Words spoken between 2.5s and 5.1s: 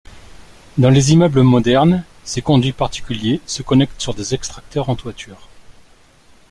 particuliers se connectent sur des extracteurs en